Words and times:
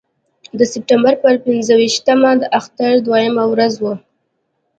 د 0.57 0.61
سپټمبر 0.73 1.13
پر 1.23 1.35
پنځه 1.45 1.73
ویشتمه 1.79 2.31
اختر 2.59 2.91
دویمه 3.05 3.43
ورځ 3.51 3.73
وه. 3.83 3.93